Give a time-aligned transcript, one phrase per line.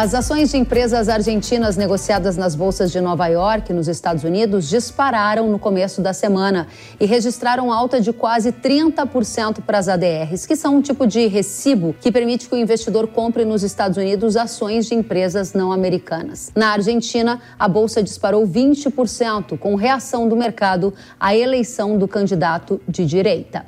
[0.00, 5.50] As ações de empresas argentinas negociadas nas bolsas de Nova York, nos Estados Unidos, dispararam
[5.50, 6.68] no começo da semana
[6.98, 11.94] e registraram alta de quase 30% para as ADRs, que são um tipo de recibo
[12.00, 16.50] que permite que o investidor compre nos Estados Unidos ações de empresas não americanas.
[16.56, 23.04] Na Argentina, a bolsa disparou 20%, com reação do mercado à eleição do candidato de
[23.04, 23.66] direita.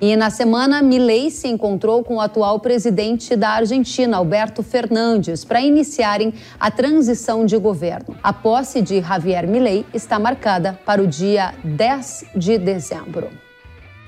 [0.00, 5.60] E na semana, Milei se encontrou com o atual presidente da Argentina, Alberto Fernandes, para
[5.60, 8.16] iniciarem a transição de governo.
[8.22, 13.30] A posse de Javier Milei está marcada para o dia 10 de dezembro.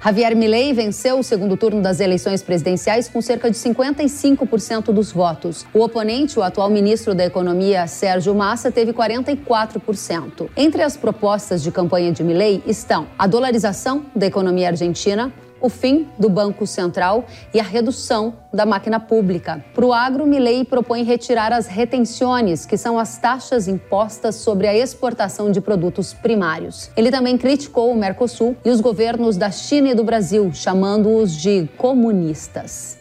[0.04, 5.64] Javier Milei venceu o segundo turno das eleições presidenciais com cerca de 55% dos votos.
[5.72, 10.48] O oponente, o atual ministro da Economia, Sérgio Massa, teve 44%.
[10.56, 16.08] Entre as propostas de campanha de Milei estão a dolarização da economia argentina, o fim
[16.18, 19.64] do Banco Central e a redução da máquina pública.
[19.74, 24.76] Para o agro, Milei propõe retirar as retenções, que são as taxas impostas sobre a
[24.76, 26.90] exportação de produtos primários.
[26.96, 31.68] Ele também criticou o Mercosul e os governos da China e do Brasil, chamando-os de
[31.76, 32.95] comunistas.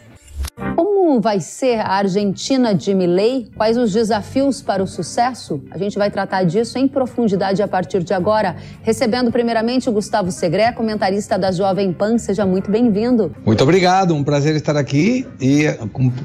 [0.56, 3.48] Como vai ser a Argentina de Milei?
[3.56, 5.62] Quais os desafios para o sucesso?
[5.70, 10.32] A gente vai tratar disso em profundidade a partir de agora, recebendo primeiramente o Gustavo
[10.32, 12.18] Segré, comentarista da Jovem Pan.
[12.18, 13.36] Seja muito bem-vindo.
[13.46, 15.66] Muito obrigado, um prazer estar aqui e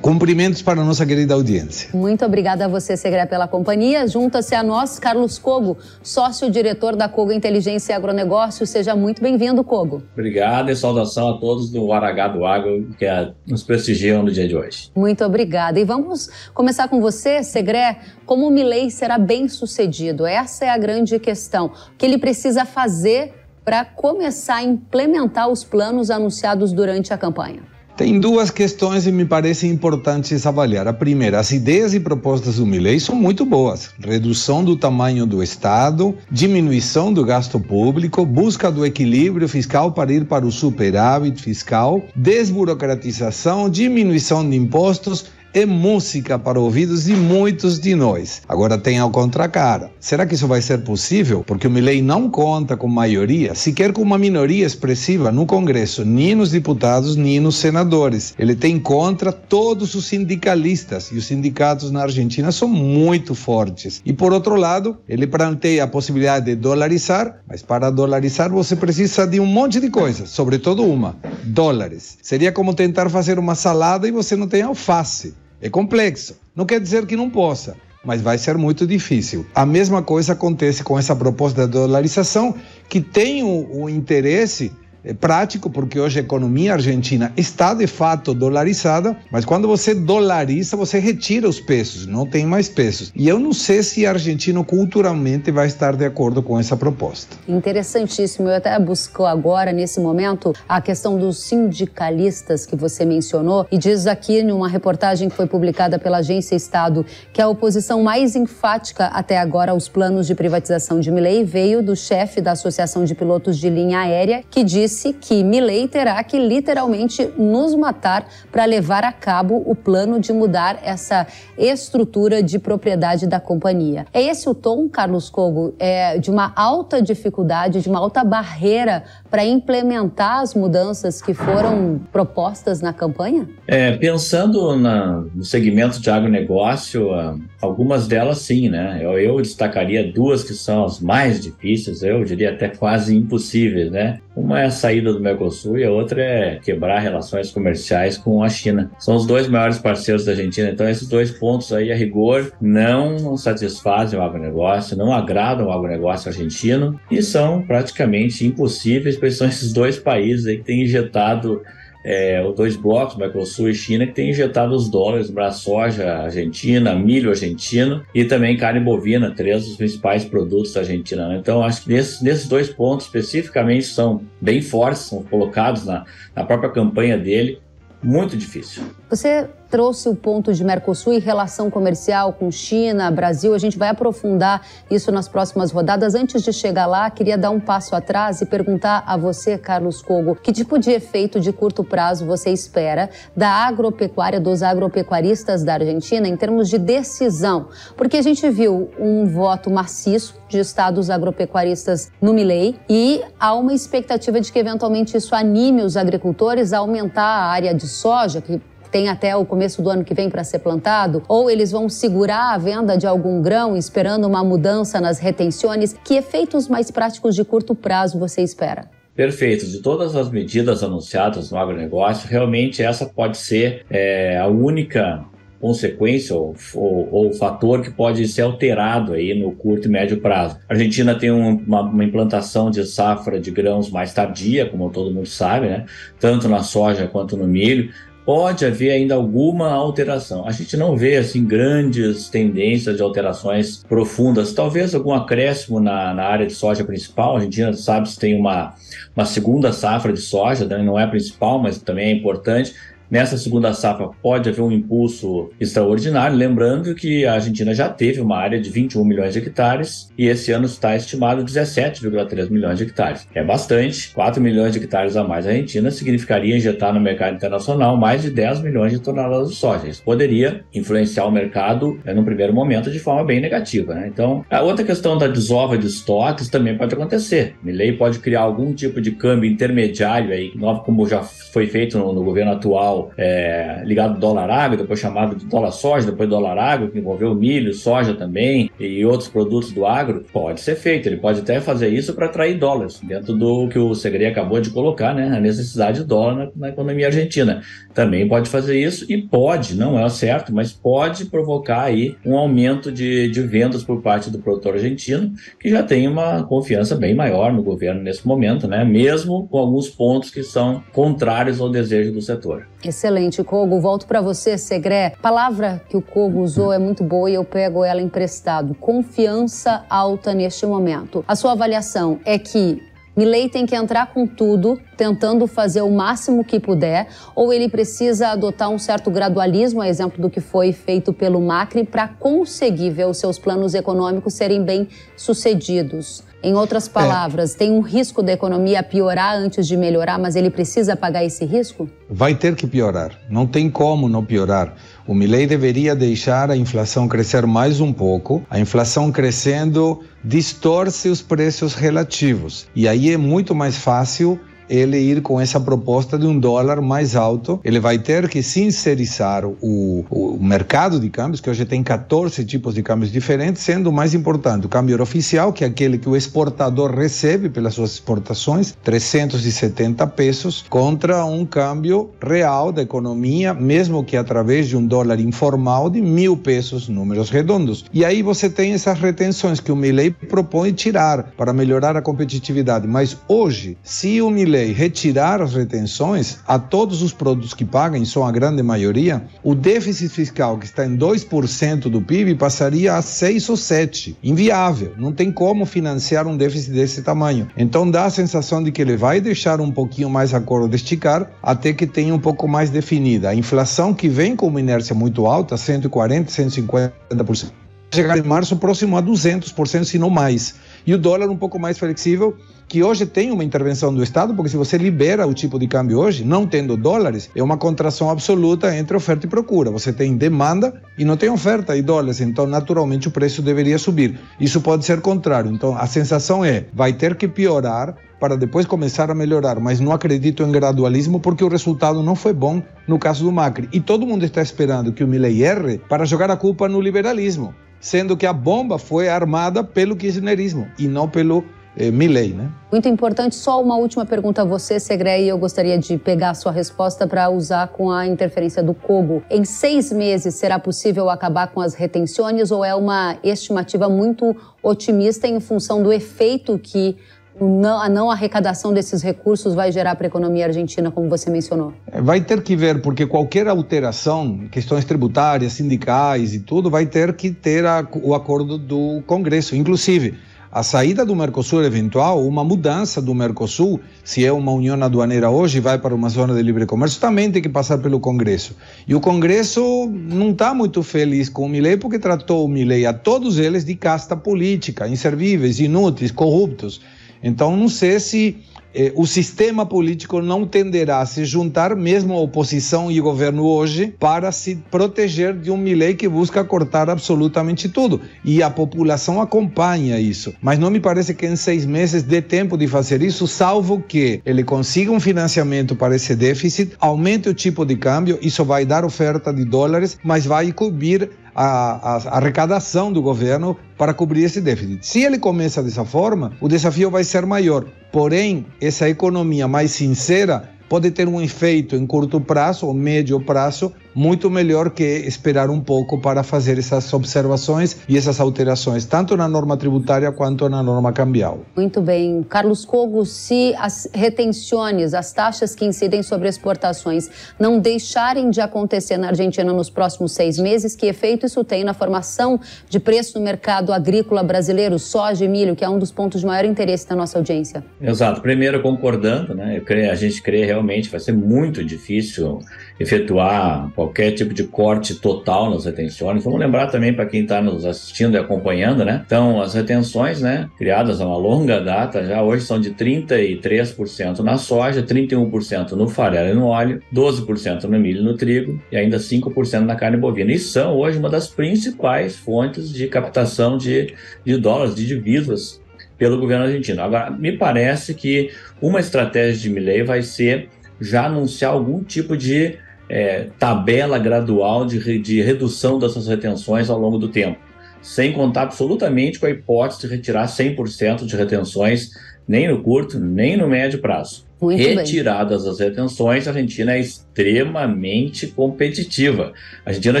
[0.00, 1.90] cumprimentos para a nossa querida audiência.
[1.92, 4.06] Muito obrigada a você, Segré, pela companhia.
[4.06, 8.64] Junta-se a nós, Carlos Cogo, sócio-diretor da Cogo Inteligência e Agronegócio.
[8.64, 10.02] Seja muito bem-vindo, Cogo.
[10.12, 13.06] Obrigado e saudação a todos do Aragá do Agro que
[13.46, 14.90] nos prestigiam no dia de hoje.
[14.94, 15.78] Muito obrigada.
[15.78, 18.00] E vamos começar com você, Segré.
[18.26, 20.26] Como o Milley será bem sucedido?
[20.26, 21.66] Essa é a grande questão.
[21.66, 27.62] O que ele precisa fazer para começar a implementar os planos anunciados durante a campanha?
[28.00, 30.88] Tem duas questões que me parecem importantes avaliar.
[30.88, 33.90] A primeira, as ideias e propostas do Milley são muito boas.
[34.02, 40.24] Redução do tamanho do Estado, diminuição do gasto público, busca do equilíbrio fiscal para ir
[40.24, 47.94] para o superávit fiscal, desburocratização, diminuição de impostos é música para ouvidos de muitos de
[47.94, 48.42] nós.
[48.48, 49.90] Agora tem a contracara.
[49.98, 51.42] Será que isso vai ser possível?
[51.44, 56.34] Porque o Milley não conta com maioria, sequer com uma minoria expressiva no Congresso, nem
[56.34, 58.34] nos deputados, nem nos senadores.
[58.38, 64.00] Ele tem contra todos os sindicalistas e os sindicatos na Argentina são muito fortes.
[64.04, 69.26] E por outro lado, ele planteia a possibilidade de dolarizar, mas para dolarizar você precisa
[69.26, 72.18] de um monte de coisas, sobretudo uma: dólares.
[72.22, 75.39] Seria como tentar fazer uma salada e você não tem alface.
[75.60, 76.38] É complexo.
[76.54, 79.46] Não quer dizer que não possa, mas vai ser muito difícil.
[79.54, 82.54] A mesma coisa acontece com essa proposta de dolarização,
[82.88, 84.72] que tem o, o interesse
[85.18, 90.98] prático porque hoje a economia argentina está de fato dolarizada, mas quando você dolariza, você
[90.98, 93.12] retira os pesos, não tem mais pesos.
[93.14, 97.36] E eu não sei se a Argentina culturalmente vai estar de acordo com essa proposta.
[97.48, 98.48] Interessantíssimo.
[98.48, 104.06] Eu até busco agora, nesse momento, a questão dos sindicalistas que você mencionou e diz
[104.06, 109.38] aqui numa reportagem que foi publicada pela Agência Estado que a oposição mais enfática até
[109.38, 113.70] agora aos planos de privatização de Milei veio do chefe da Associação de Pilotos de
[113.70, 119.12] Linha Aérea, que diz disse que Milley terá que literalmente nos matar para levar a
[119.12, 124.04] cabo o plano de mudar essa estrutura de propriedade da companhia.
[124.12, 129.04] É esse o tom, Carlos Cogo, é, de uma alta dificuldade, de uma alta barreira
[129.30, 133.48] para implementar as mudanças que foram propostas na campanha?
[133.66, 138.98] É, pensando na, no segmento de agronegócio, ah, algumas delas sim, né?
[139.00, 144.20] Eu, eu destacaria duas que são as mais difíceis, eu diria até quase impossíveis, né?
[144.34, 148.48] Uma é a saída do Mercosul e a outra é quebrar relações comerciais com a
[148.48, 148.90] China.
[148.98, 153.36] São os dois maiores parceiros da Argentina, então esses dois pontos aí, a rigor, não
[153.36, 159.98] satisfazem o agronegócio, não agradam o agronegócio argentino e são praticamente impossíveis, são esses dois
[159.98, 161.62] países aí que têm injetado
[162.04, 166.94] é, os dois blocos, Mercosul e China, que têm injetado os dólares para soja argentina,
[166.94, 171.28] milho argentino e também carne bovina, três dos principais produtos da Argentina.
[171.28, 171.36] Né?
[171.36, 176.44] Então, acho que nesses, nesses, dois pontos especificamente são bem fortes, são colocados na, na
[176.44, 177.58] própria campanha dele,
[178.02, 178.82] muito difícil.
[179.10, 183.54] Você trouxe o ponto de Mercosul e relação comercial com China, Brasil.
[183.54, 186.14] A gente vai aprofundar isso nas próximas rodadas.
[186.14, 190.34] Antes de chegar lá, queria dar um passo atrás e perguntar a você, Carlos Cogo,
[190.34, 196.26] que tipo de efeito de curto prazo você espera da agropecuária, dos agropecuaristas da Argentina
[196.26, 197.68] em termos de decisão?
[197.96, 203.72] Porque a gente viu um voto maciço de estados agropecuaristas no Milei e há uma
[203.72, 208.60] expectativa de que eventualmente isso anime os agricultores a aumentar a área de soja, que
[208.90, 211.22] tem até o começo do ano que vem para ser plantado?
[211.28, 215.94] Ou eles vão segurar a venda de algum grão esperando uma mudança nas retenções?
[216.04, 218.90] Que efeitos mais práticos de curto prazo você espera?
[219.14, 219.66] Perfeito.
[219.66, 225.24] De todas as medidas anunciadas no agronegócio, realmente essa pode ser é, a única
[225.60, 230.56] consequência ou, ou, ou, fator que pode ser alterado aí no curto e médio prazo.
[230.66, 235.12] A Argentina tem um, uma, uma, implantação de safra de grãos mais tardia, como todo
[235.12, 235.84] mundo sabe, né?
[236.18, 237.92] tanto na soja quanto no milho.
[238.24, 240.46] Pode haver ainda alguma alteração.
[240.46, 244.52] A gente não vê assim grandes tendências de alterações profundas.
[244.52, 247.32] Talvez algum acréscimo na, na área de soja principal.
[247.32, 248.74] A Argentina sabe se tem uma,
[249.16, 250.82] uma segunda safra de soja, né?
[250.82, 252.74] não é a principal, mas também é importante
[253.10, 258.36] Nessa segunda safra pode haver um impulso extraordinário, lembrando que a Argentina já teve uma
[258.36, 263.26] área de 21 milhões de hectares e esse ano está estimado 17,3 milhões de hectares.
[263.34, 267.96] É bastante, 4 milhões de hectares a mais a Argentina significaria injetar no mercado internacional
[267.96, 269.88] mais de 10 milhões de toneladas de soja.
[269.88, 273.92] Isso poderia influenciar o mercado é, no primeiro momento de forma bem negativa.
[273.92, 274.06] Né?
[274.06, 277.56] Então, a outra questão da desova de estoques também pode acontecer.
[277.60, 280.52] Milley pode criar algum tipo de câmbio intermediário aí,
[280.84, 285.36] como já foi feito no, no governo atual é, ligado ao dólar água, depois chamado
[285.36, 289.86] de dólar soja, depois dólar água, que envolveu milho, soja também e outros produtos do
[289.86, 291.08] agro, pode ser feito.
[291.08, 294.70] Ele pode até fazer isso para atrair dólares, dentro do que o Segre acabou de
[294.70, 295.36] colocar, né?
[295.36, 297.62] A necessidade de dólar na, na economia argentina.
[297.94, 302.90] Também pode fazer isso e pode, não é certo, mas pode provocar aí um aumento
[302.92, 307.52] de, de vendas por parte do produtor argentino, que já tem uma confiança bem maior
[307.52, 308.84] no governo nesse momento, né?
[308.84, 312.66] Mesmo com alguns pontos que são contrários ao desejo do setor.
[312.90, 313.78] Excelente, Kogo.
[313.78, 315.12] Volto para você, Segré.
[315.22, 318.74] Palavra que o Kogo usou é muito boa e eu pego ela emprestado.
[318.74, 321.24] Confiança alta neste momento.
[321.28, 322.82] A sua avaliação é que
[323.16, 328.30] Milley tem que entrar com tudo, tentando fazer o máximo que puder, ou ele precisa
[328.30, 333.06] adotar um certo gradualismo, a exemplo do que foi feito pelo Macri, para conseguir ver
[333.06, 336.24] os seus planos econômicos serem bem sucedidos?
[336.42, 336.90] Em outras é.
[336.90, 337.58] palavras, é.
[337.58, 341.88] tem um risco da economia piorar antes de melhorar, mas ele precisa pagar esse risco?
[342.08, 343.12] Vai ter que piorar.
[343.28, 344.74] Não tem como não piorar.
[345.06, 348.42] O Milley deveria deixar a inflação crescer mais um pouco.
[348.48, 352.66] A inflação crescendo distorce os preços relativos.
[352.74, 354.40] E aí é muito mais fácil
[354.70, 357.60] ele ir com essa proposta de um dólar mais alto.
[357.64, 362.74] Ele vai ter que sincerizar o, o mercado de câmbios, que hoje tem 14 tipos
[362.74, 366.16] de câmbios diferentes, sendo o mais importante o câmbio oficial, que é aquele que o
[366.16, 374.16] exportador recebe pelas suas exportações, 370 pesos, contra um câmbio real da economia, mesmo que
[374.16, 377.84] através de um dólar informal de mil pesos, números redondos.
[377.92, 382.86] E aí você tem essas retenções que o Milley propõe tirar para melhorar a competitividade.
[382.86, 388.26] Mas hoje, se o Milley retirar as retenções a todos os produtos que pagam, são
[388.26, 393.48] a grande maioria, o déficit fiscal que está em 2% do PIB passaria a 6
[393.48, 394.16] ou 7.
[394.22, 397.48] Inviável, não tem como financiar um déficit desse tamanho.
[397.56, 401.30] Então dá a sensação de que ele vai deixar um pouquinho mais a corda esticar
[401.42, 403.30] até que tenha um pouco mais definida.
[403.30, 407.50] A inflação que vem com uma inércia muito alta, 140, 150%,
[407.92, 410.54] chegar em março próximo a 200%, se não mais.
[410.86, 412.36] E o dólar um pouco mais flexível,
[412.70, 415.98] que hoje tem uma intervenção do Estado, porque se você libera o tipo de câmbio
[415.98, 419.72] hoje, não tendo dólares, é uma contração absoluta entre oferta e procura.
[419.72, 424.20] Você tem demanda e não tem oferta de dólares, então naturalmente o preço deveria subir.
[424.38, 425.50] Isso pode ser contrário.
[425.50, 429.90] Então a sensação é, vai ter que piorar para depois começar a melhorar, mas não
[429.90, 433.68] acredito em gradualismo porque o resultado não foi bom no caso do Macri.
[433.72, 437.52] E todo mundo está esperando que o Milley erre para jogar a culpa no liberalismo
[437.80, 441.44] sendo que a bomba foi armada pelo kirchnerismo e não pelo
[441.76, 442.50] eh, Milley, né?
[442.70, 443.34] Muito importante.
[443.34, 447.06] Só uma última pergunta a você, Segre, e eu gostaria de pegar a sua resposta
[447.06, 449.22] para usar com a interferência do Kogo.
[449.30, 455.26] Em seis meses, será possível acabar com as retenções ou é uma estimativa muito otimista
[455.26, 456.96] em função do efeito que
[457.40, 461.72] não, a não arrecadação desses recursos vai gerar para a economia argentina, como você mencionou?
[461.90, 467.14] É, vai ter que ver, porque qualquer alteração, questões tributárias, sindicais e tudo, vai ter
[467.14, 469.56] que ter a, o acordo do Congresso.
[469.56, 470.18] Inclusive,
[470.52, 475.60] a saída do Mercosul eventual, uma mudança do Mercosul, se é uma união aduaneira hoje
[475.60, 478.56] vai para uma zona de livre comércio, também tem que passar pelo Congresso.
[478.88, 482.92] E o Congresso não está muito feliz com o Milei porque tratou o Milei a
[482.92, 486.80] todos eles de casta política, inservíveis, inúteis, corruptos.
[487.22, 488.36] Então, não sei se
[488.72, 493.44] eh, o sistema político não tenderá a se juntar, mesmo a oposição e o governo
[493.44, 498.00] hoje, para se proteger de um Milley que busca cortar absolutamente tudo.
[498.24, 500.32] E a população acompanha isso.
[500.40, 504.20] Mas não me parece que em seis meses dê tempo de fazer isso, salvo que
[504.24, 508.84] ele consiga um financiamento para esse déficit, aumente o tipo de câmbio, isso vai dar
[508.84, 511.10] oferta de dólares, mas vai cobrir
[511.42, 514.86] a, a, arrecadação do governo para cobrir esse déficit.
[514.86, 517.64] Se ele começa dessa forma, o desafio vai ser maior.
[517.90, 523.72] Porém, essa economia mais sincera pode ter um efeito em curto prazo ou médio prazo
[523.94, 529.28] muito melhor que esperar um pouco para fazer essas observações e essas alterações, tanto na
[529.28, 531.40] norma tributária quanto na norma cambial.
[531.56, 532.24] Muito bem.
[532.28, 538.96] Carlos Cogo, se as retenções, as taxas que incidem sobre exportações, não deixarem de acontecer
[538.96, 543.24] na Argentina nos próximos seis meses, que efeito isso tem na formação de preço no
[543.24, 546.96] mercado agrícola brasileiro, soja e milho, que é um dos pontos de maior interesse da
[546.96, 547.64] nossa audiência?
[547.80, 548.20] Exato.
[548.20, 549.62] Primeiro, concordando, né?
[549.90, 552.40] a gente crê realmente vai ser muito difícil
[552.80, 556.24] efetuar qualquer tipo de corte total nas retenções.
[556.24, 559.02] Vamos lembrar também para quem está nos assistindo e acompanhando, né?
[559.04, 564.38] Então, as retenções, né, criadas a uma longa data, já hoje são de 33% na
[564.38, 568.96] soja, 31% no farelo e no óleo, 12% no milho e no trigo e ainda
[568.96, 570.32] 5% na carne bovina.
[570.32, 573.94] E são hoje uma das principais fontes de captação de,
[574.24, 575.60] de dólares, de divisas
[575.98, 576.80] pelo governo argentino.
[576.80, 578.30] Agora, me parece que
[578.62, 580.48] uma estratégia de Milley vai ser
[580.80, 582.56] já anunciar algum tipo de
[582.90, 587.38] é, tabela gradual de, de redução dessas retenções ao longo do tempo,
[587.80, 591.90] sem contar absolutamente com a hipótese de retirar 100% de retenções,
[592.26, 594.28] nem no curto, nem no médio prazo.
[594.40, 595.52] Muito Retiradas bem.
[595.52, 599.32] as retenções, a Argentina é extremamente competitiva.
[599.64, 600.00] A Argentina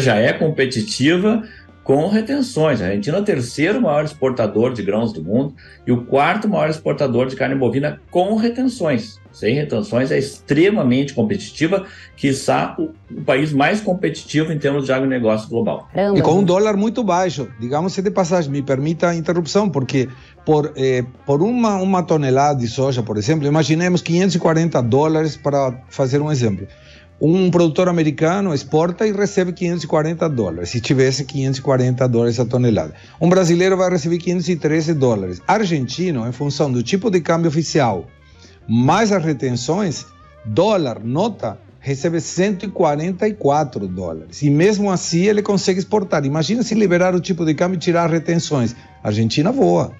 [0.00, 1.42] já é competitiva
[1.90, 2.80] com retenções.
[2.80, 6.70] A Argentina é o terceiro maior exportador de grãos do mundo e o quarto maior
[6.70, 9.18] exportador de carne bovina com retenções.
[9.32, 11.84] Sem retenções é extremamente competitiva,
[12.16, 15.88] quiçá o, o país mais competitivo em termos de agronegócio global.
[16.14, 20.08] E com um dólar muito baixo, digamos de passagem, me permita a interrupção, porque
[20.46, 26.22] por, eh, por uma, uma tonelada de soja, por exemplo, imaginemos 540 dólares para fazer
[26.22, 26.68] um exemplo.
[27.20, 32.94] Um produtor americano exporta e recebe 540 dólares, se tivesse 540 dólares a tonelada.
[33.20, 35.42] Um brasileiro vai receber 513 dólares.
[35.46, 38.06] Argentino, em função do tipo de câmbio oficial,
[38.66, 40.06] mais as retenções,
[40.46, 44.40] dólar, nota, recebe 144 dólares.
[44.40, 46.24] E mesmo assim ele consegue exportar.
[46.24, 48.74] Imagina se liberar o tipo de câmbio e tirar as retenções.
[49.04, 49.92] A Argentina voa.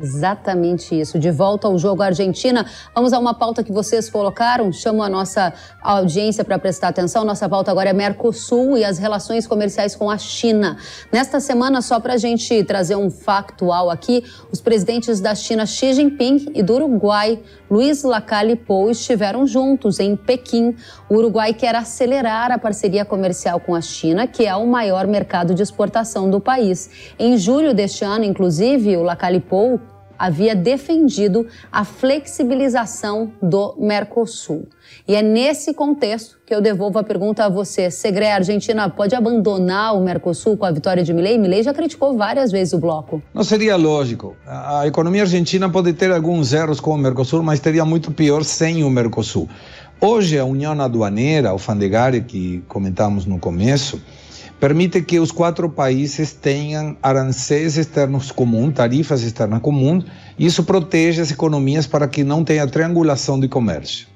[0.00, 1.18] Exatamente isso.
[1.18, 4.72] De volta ao jogo Argentina, vamos a uma pauta que vocês colocaram.
[4.72, 7.24] Chamo a nossa audiência para prestar atenção.
[7.24, 10.76] Nossa pauta agora é Mercosul e as relações comerciais com a China.
[11.12, 15.94] Nesta semana, só para a gente trazer um factual aqui, os presidentes da China Xi
[15.94, 20.74] Jinping e do Uruguai Luiz Lacalle Pou estiveram juntos em Pequim.
[21.08, 25.54] O Uruguai quer acelerar a parceria comercial com a China, que é o maior mercado
[25.54, 26.90] de exportação do país.
[27.16, 29.79] Em julho deste ano, inclusive, o Lacalle Pou
[30.20, 34.68] havia defendido a flexibilização do Mercosul.
[35.08, 37.90] E é nesse contexto que eu devolvo a pergunta a você.
[37.90, 41.38] Segre, a Argentina pode abandonar o Mercosul com a vitória de Milei?
[41.38, 43.22] Milei já criticou várias vezes o bloco.
[43.32, 44.36] Não seria lógico.
[44.46, 48.84] A economia argentina pode ter alguns erros com o Mercosul, mas teria muito pior sem
[48.84, 49.48] o Mercosul.
[49.98, 54.00] Hoje, a União Aduaneira, alfandegária, que comentamos no começo,
[54.58, 60.04] permite que os quatro países tenham aranceis externos comuns, tarifas externas comuns,
[60.38, 64.06] e isso protege as economias para que não tenha triangulação de comércio.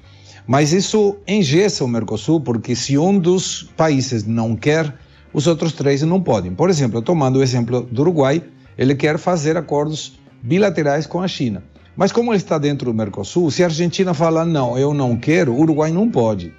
[0.47, 4.95] Mas isso engessa o Mercosul, porque se um dos países não quer,
[5.33, 6.55] os outros três não podem.
[6.55, 8.43] Por exemplo, tomando o exemplo do Uruguai,
[8.76, 11.62] ele quer fazer acordos bilaterais com a China.
[11.97, 15.53] Mas como ele está dentro do Mercosul, se a Argentina falar não, eu não quero,
[15.53, 16.53] o Uruguai não pode.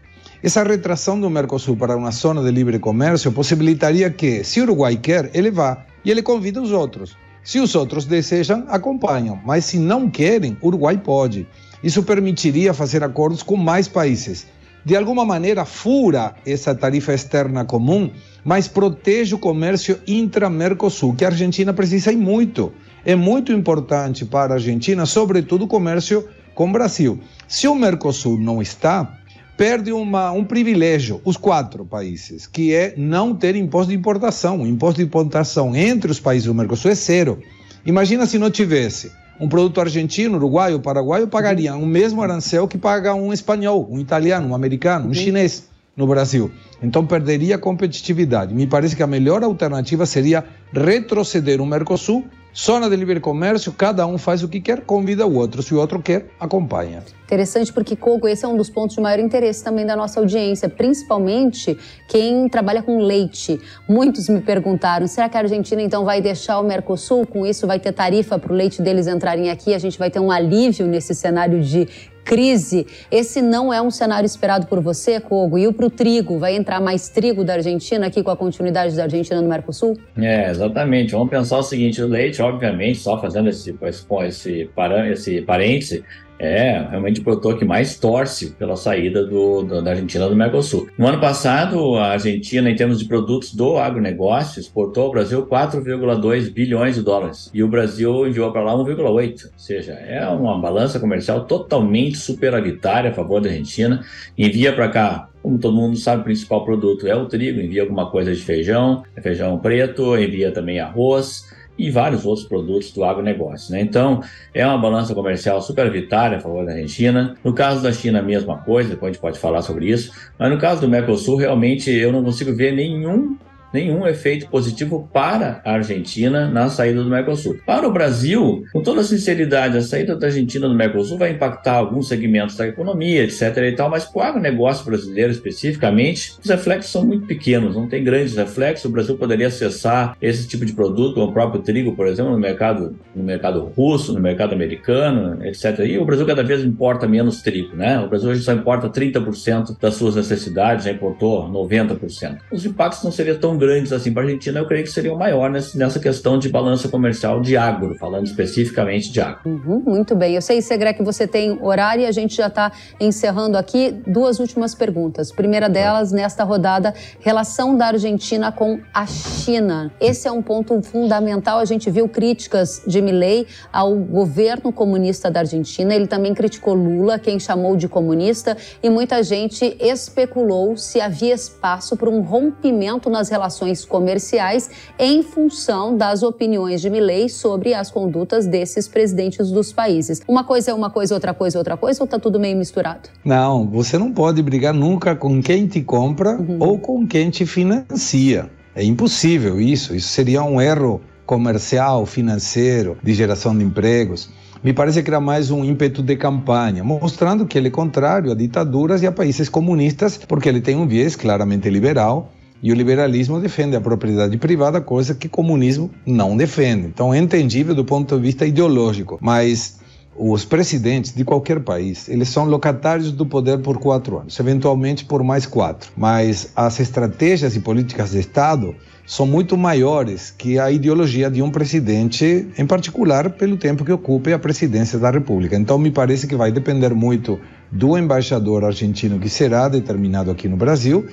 [0.43, 4.97] Essa retração do Mercosul para uma zona de livre comércio possibilitaria que, se o Uruguai
[4.97, 7.17] quer, ele vá e ele convida os outros.
[7.43, 11.47] Se os outros desejam, acompanham, mas se não querem, o Uruguai pode.
[11.83, 14.47] Isso permitiria fazer acordos com mais países.
[14.83, 18.11] De alguma maneira, fura essa tarifa externa comum,
[18.43, 22.71] mas protege o comércio intra-Mercosul, que a Argentina precisa e muito.
[23.03, 27.19] É muito importante para a Argentina, sobretudo o comércio com o Brasil.
[27.47, 29.19] Se o Mercosul não está,
[29.57, 34.61] perde uma, um privilégio, os quatro países, que é não ter imposto de importação.
[34.61, 37.39] O imposto de importação entre os países do Mercosul é zero.
[37.85, 39.11] Imagina se não tivesse.
[39.39, 44.47] Um produto argentino, uruguaio, paraguaio pagaria o mesmo arancel que paga um espanhol, um italiano,
[44.47, 46.51] um americano, um chinês no Brasil.
[46.81, 48.53] Então perderia competitividade.
[48.53, 50.43] Me parece que a melhor alternativa seria
[50.73, 52.25] retroceder o Mercosul
[52.57, 55.61] Zona de livre comércio, cada um faz o que quer, convida o outro.
[55.61, 57.03] Se o outro quer, acompanha.
[57.25, 60.69] Interessante porque, Coco, esse é um dos pontos de maior interesse também da nossa audiência,
[60.69, 63.59] principalmente quem trabalha com leite.
[63.89, 67.27] Muitos me perguntaram: será que a Argentina então vai deixar o Mercosul?
[67.27, 69.73] Com isso, vai ter tarifa para o leite deles entrarem aqui?
[69.73, 71.89] A gente vai ter um alívio nesse cenário de
[72.25, 72.87] crise.
[73.11, 75.57] Esse não é um cenário esperado por você, Cogo.
[75.57, 76.39] E o para o trigo?
[76.39, 79.95] Vai entrar mais trigo da Argentina aqui com a continuidade da Argentina no Mercosul?
[80.17, 81.11] É, exatamente.
[81.11, 84.69] Vamos pensar o seguinte: o leite, obviamente, só fazendo esse, esse, esse,
[85.11, 86.03] esse parêntese,
[86.39, 90.87] é realmente o produtor que mais torce pela saída do, do, da Argentina do Mercosul.
[90.97, 96.51] No ano passado, a Argentina, em termos de produtos do agronegócio, exportou ao Brasil 4,2
[96.51, 99.45] bilhões de dólares e o Brasil enviou para lá 1,8.
[99.45, 104.03] Ou seja, é uma balança comercial totalmente superavitária a favor da Argentina.
[104.37, 108.09] Envia para cá como todo mundo sabe, o principal produto é o trigo, envia alguma
[108.09, 111.45] coisa de feijão, feijão preto, envia também arroz,
[111.77, 113.71] e vários outros produtos do agronegócio.
[113.71, 113.81] Né?
[113.81, 114.21] Então,
[114.53, 117.35] é uma balança comercial superavitária a favor da Argentina.
[117.43, 120.11] No caso da China, a mesma coisa, depois a gente pode falar sobre isso.
[120.37, 123.37] Mas no caso do Mercosul, realmente eu não consigo ver nenhum
[123.75, 127.57] nenhum efeito positivo para a Argentina na saída do Mercosul.
[127.65, 132.07] Para o Brasil, com toda sinceridade, a saída da Argentina do Mercosul vai impactar alguns
[132.07, 133.57] segmentos da economia, etc.
[133.57, 138.01] e tal, mas para o agronegócio brasileiro especificamente, os reflexos são muito pequenos, não tem
[138.01, 138.85] grandes reflexos.
[138.85, 142.39] O Brasil poderia acessar esse tipo de produto, como o próprio trigo, por exemplo, no
[142.39, 145.79] mercado, no mercado russo, no mercado americano, etc.
[145.79, 147.99] E o Brasil cada vez importa menos trigo, né?
[147.99, 152.37] O Brasil hoje só importa 30% das suas necessidades, já importou 90%.
[152.49, 155.17] Os impactos não seriam tão grandes grandes assim para a Argentina, eu creio que seriam
[155.17, 159.41] maiores nessa questão de balança comercial de agro, falando especificamente de agro.
[159.45, 160.35] Uhum, muito bem.
[160.35, 163.91] Eu sei, Segré, que você tem horário e a gente já está encerrando aqui.
[164.05, 165.31] Duas últimas perguntas.
[165.31, 169.91] Primeira delas, nesta rodada, relação da Argentina com a China.
[169.99, 171.57] Esse é um ponto fundamental.
[171.57, 175.95] A gente viu críticas de Milei ao governo comunista da Argentina.
[175.95, 181.97] Ele também criticou Lula, quem chamou de comunista, e muita gente especulou se havia espaço
[181.97, 184.69] para um rompimento nas relações relações comerciais
[184.99, 190.21] em função das opiniões de Milley sobre as condutas desses presidentes dos países.
[190.27, 193.09] Uma coisa é uma coisa, outra coisa é outra coisa, ou está tudo meio misturado?
[193.23, 196.57] Não, você não pode brigar nunca com quem te compra uhum.
[196.59, 198.49] ou com quem te financia.
[198.75, 199.95] É impossível isso.
[199.95, 204.29] Isso seria um erro comercial, financeiro, de geração de empregos.
[204.63, 208.35] Me parece que era mais um ímpeto de campanha, mostrando que ele é contrário a
[208.35, 213.39] ditaduras e a países comunistas, porque ele tem um viés claramente liberal e o liberalismo
[213.39, 216.87] defende a propriedade privada, coisa que o comunismo não defende.
[216.87, 219.79] Então é entendível do ponto de vista ideológico, mas
[220.17, 225.21] os presidentes de qualquer país, eles são locatários do poder por quatro anos, eventualmente por
[225.23, 225.91] mais quatro.
[225.95, 228.73] Mas as estratégias e políticas de Estado
[229.05, 234.31] são muito maiores que a ideologia de um presidente, em particular pelo tempo que ocupe
[234.31, 235.55] a presidência da República.
[235.55, 237.39] Então me parece que vai depender muito
[237.71, 241.05] do embaixador argentino que será determinado aqui no Brasil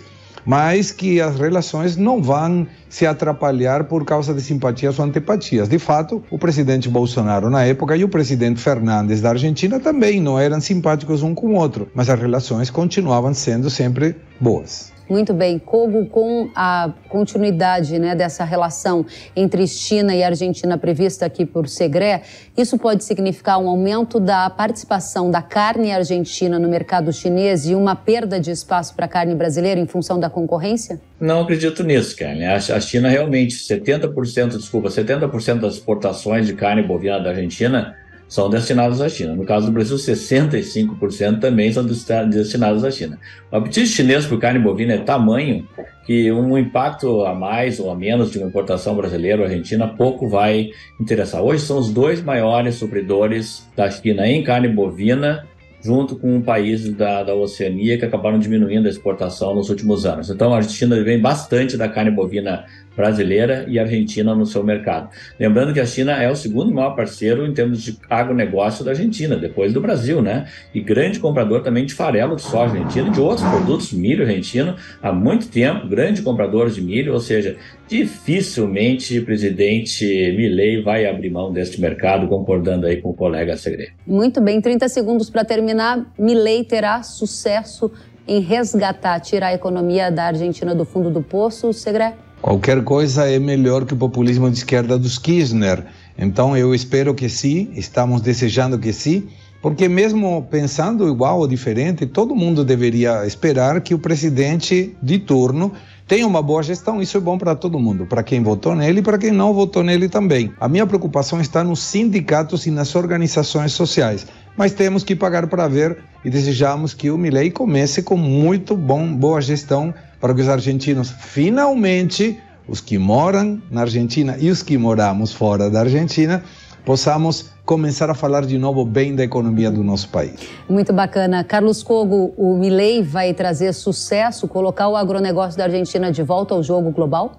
[0.44, 5.68] mas que as relações não vão se atrapalhar por causa de simpatias ou antipatias.
[5.68, 10.38] De fato, o presidente Bolsonaro na época e o presidente Fernandes da Argentina também não
[10.38, 14.92] eram simpáticos um com o outro, mas as relações continuavam sendo sempre boas.
[15.12, 15.59] Muito bem.
[15.59, 19.05] Kogo, com a continuidade né, dessa relação
[19.37, 22.22] entre China e Argentina prevista aqui por Segré,
[22.57, 27.94] isso pode significar um aumento da participação da carne argentina no mercado chinês e uma
[27.94, 30.98] perda de espaço para a carne brasileira em função da concorrência?
[31.20, 32.46] Não acredito nisso, Karen.
[32.46, 37.94] A China realmente, 70%, desculpa, 70% das exportações de carne bovina da Argentina
[38.33, 39.37] são destinados à China.
[39.37, 43.18] No caso do Brasil, 65% também são destinados à China.
[43.51, 45.68] O apetite chinês por carne bovina é tamanho
[46.07, 50.31] que um impacto a mais ou a menos de uma importação brasileira ou argentina pouco
[50.31, 51.42] vai interessar.
[51.42, 55.47] Hoje são os dois maiores supridores da China em carne bovina
[55.85, 60.31] junto com países da, da Oceania que acabaram diminuindo a exportação nos últimos anos.
[60.31, 62.64] Então, a Argentina vem bastante da carne bovina
[62.96, 65.09] brasileira e argentina no seu mercado.
[65.38, 69.37] Lembrando que a China é o segundo maior parceiro em termos de agronegócio da Argentina,
[69.37, 70.46] depois do Brasil, né?
[70.74, 74.76] E grande comprador também de farelo de soja argentina e de outros produtos, milho argentino,
[75.02, 77.57] há muito tempo, grande comprador de milho, ou seja,
[77.88, 80.05] dificilmente o presidente
[80.37, 83.92] Milley vai abrir mão deste mercado, concordando aí com o colega Segredo.
[84.07, 86.07] Muito bem, 30 segundos para terminar.
[86.18, 87.90] Milley terá sucesso
[88.26, 92.32] em resgatar, tirar a economia da Argentina do fundo do poço, Segredo?
[92.42, 95.85] Qualquer coisa é melhor que o populismo de esquerda dos Kirchner.
[96.18, 99.28] Então eu espero que sim, estamos desejando que sim,
[99.62, 105.72] porque mesmo pensando igual ou diferente, todo mundo deveria esperar que o presidente de turno
[106.09, 109.02] tem uma boa gestão, isso é bom para todo mundo, para quem votou nele e
[109.02, 110.52] para quem não votou nele também.
[110.59, 114.26] A minha preocupação está nos sindicatos e nas organizações sociais,
[114.57, 119.14] mas temos que pagar para ver e desejamos que o Milei comece com muito bom,
[119.14, 124.78] boa gestão para que os argentinos finalmente, os que moram na Argentina e os que
[124.78, 126.44] moramos fora da Argentina,
[126.85, 130.48] possamos começar a falar de novo bem da economia do nosso país.
[130.68, 131.42] Muito bacana.
[131.42, 136.62] Carlos Cogo, o Milei vai trazer sucesso, colocar o agronegócio da Argentina de volta ao
[136.62, 137.32] jogo global?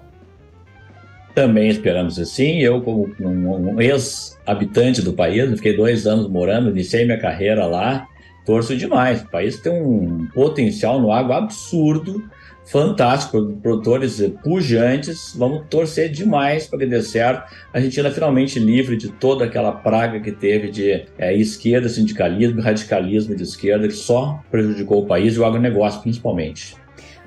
[1.34, 2.58] Também esperamos assim.
[2.58, 8.06] Eu, como um ex-habitante do país, fiquei dois anos morando, iniciei minha carreira lá,
[8.44, 9.22] torço demais.
[9.22, 12.22] O país tem um potencial no agro absurdo
[12.64, 15.34] fantástico, produtores pujantes.
[15.36, 17.52] Vamos torcer demais para que dê certo.
[17.72, 23.34] A Argentina finalmente livre de toda aquela praga que teve de é, esquerda, sindicalismo, radicalismo
[23.34, 26.76] de esquerda, que só prejudicou o país e o agronegócio principalmente.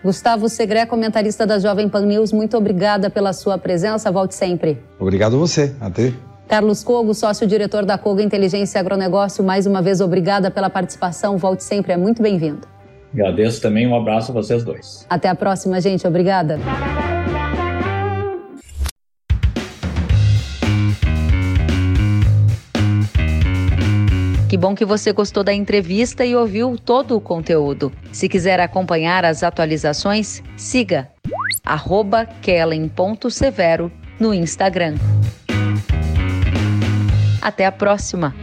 [0.04, 4.12] Gustavo Segré, comentarista da Jovem Pan News, muito obrigada pela sua presença.
[4.12, 4.78] Volte sempre.
[5.00, 5.76] Obrigado a você.
[5.82, 6.14] Até.
[6.48, 11.38] Carlos Cogo, sócio-diretor da Cogo Inteligência e Agronegócio, mais uma vez obrigada pela participação.
[11.38, 12.77] Volte sempre, é muito bem-vindo.
[13.14, 15.06] Agradeço também, um abraço a vocês dois.
[15.10, 16.06] Até a próxima, gente.
[16.08, 16.60] Obrigada.
[24.50, 27.92] Que bom que você gostou da entrevista e ouviu todo o conteúdo.
[28.14, 31.10] Se quiser acompanhar as atualizações, siga
[32.42, 34.96] kellen.severo no Instagram.
[37.42, 38.34] Até a próxima!